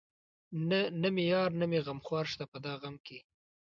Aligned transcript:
نه 1.03 1.09
مې 1.15 1.23
يار 1.33 1.49
نه 1.59 1.65
مې 1.69 1.79
غمخوار 1.85 2.25
شته 2.31 2.45
په 2.51 2.57
دا 2.65 2.73
غم 2.81 2.95
کې 3.05 3.17